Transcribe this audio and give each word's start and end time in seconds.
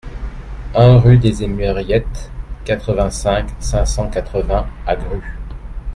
un 0.73 0.97
rue 0.97 1.19
des 1.19 1.43
Emeriettes, 1.43 2.31
quatre-vingt-cinq, 2.65 3.49
cinq 3.59 3.85
cent 3.85 4.09
quatre-vingts 4.09 4.65
à 4.87 4.95
Grues 4.95 5.37